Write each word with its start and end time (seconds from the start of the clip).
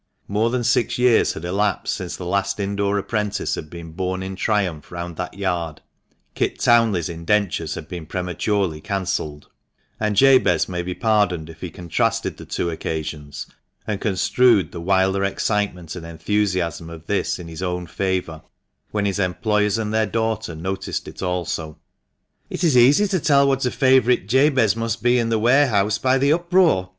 More 0.27 0.49
than 0.49 0.63
six 0.63 0.97
years 0.97 1.33
had 1.33 1.45
elapsed 1.45 1.93
since 1.93 2.17
the 2.17 2.25
last 2.25 2.59
indoor 2.59 2.97
apprentice 2.97 3.53
had 3.53 3.69
been 3.69 3.91
borne 3.91 4.23
in 4.23 4.35
triumph 4.35 4.91
round 4.91 5.15
that 5.17 5.35
yard 5.35 5.81
(Kit 6.33 6.57
Townley's 6.57 7.07
indentures 7.07 7.75
had 7.75 7.87
been 7.87 8.07
prematurely 8.07 8.81
cancelled), 8.81 9.47
and 9.99 10.15
Jabez 10.15 10.67
may 10.67 10.81
be 10.81 10.95
pardoned 10.95 11.51
if 11.51 11.61
he 11.61 11.69
contrasted 11.69 12.37
the 12.37 12.47
two 12.47 12.71
occasions, 12.71 13.45
and 13.85 14.01
construed 14.01 14.71
the 14.71 14.81
wilder 14.81 15.23
excitement 15.23 15.95
and 15.95 16.03
enthusiasm 16.07 16.89
of 16.89 17.05
this 17.05 17.37
in 17.37 17.47
his 17.47 17.61
own 17.61 17.85
favour, 17.85 18.41
when 18.89 19.05
his 19.05 19.19
employers 19.19 19.77
and 19.77 19.93
their 19.93 20.07
daughter 20.07 20.55
noticed 20.55 21.07
it 21.07 21.21
also. 21.21 21.77
"It 22.49 22.63
is 22.63 22.75
easy 22.75 23.07
to 23.07 23.19
tell 23.19 23.47
what 23.47 23.67
a 23.67 23.69
favourite 23.69 24.27
Jabez 24.27 24.75
must 24.75 25.03
be 25.03 25.19
in 25.19 25.29
the 25.29 25.37
warehouse, 25.37 25.99
by 25.99 26.17
the 26.17 26.33
uproar. 26.33 26.89